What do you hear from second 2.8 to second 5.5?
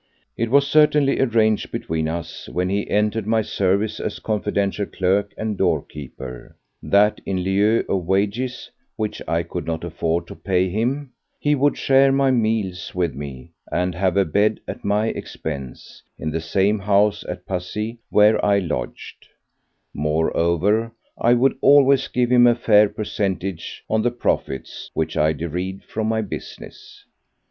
entered my service as confidential clerk